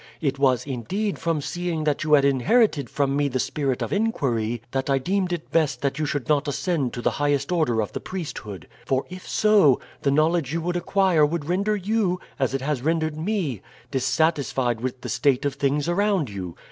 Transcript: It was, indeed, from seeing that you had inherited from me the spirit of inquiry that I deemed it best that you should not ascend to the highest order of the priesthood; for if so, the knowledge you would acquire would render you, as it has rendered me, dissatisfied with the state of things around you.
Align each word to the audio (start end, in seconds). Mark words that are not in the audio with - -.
It 0.19 0.39
was, 0.39 0.65
indeed, 0.65 1.19
from 1.19 1.41
seeing 1.41 1.83
that 1.83 2.03
you 2.03 2.13
had 2.13 2.25
inherited 2.25 2.89
from 2.89 3.15
me 3.15 3.27
the 3.27 3.37
spirit 3.39 3.83
of 3.83 3.93
inquiry 3.93 4.63
that 4.71 4.89
I 4.89 4.97
deemed 4.97 5.31
it 5.31 5.51
best 5.51 5.83
that 5.83 5.99
you 5.99 6.07
should 6.07 6.27
not 6.27 6.47
ascend 6.47 6.91
to 6.93 7.03
the 7.03 7.11
highest 7.21 7.51
order 7.51 7.81
of 7.83 7.93
the 7.93 7.99
priesthood; 7.99 8.67
for 8.83 9.05
if 9.11 9.29
so, 9.29 9.79
the 10.01 10.09
knowledge 10.09 10.53
you 10.53 10.61
would 10.61 10.75
acquire 10.75 11.23
would 11.23 11.45
render 11.47 11.75
you, 11.75 12.19
as 12.39 12.55
it 12.55 12.61
has 12.61 12.81
rendered 12.81 13.15
me, 13.15 13.61
dissatisfied 13.91 14.81
with 14.81 15.01
the 15.01 15.07
state 15.07 15.45
of 15.45 15.53
things 15.53 15.87
around 15.87 16.31
you. 16.31 16.55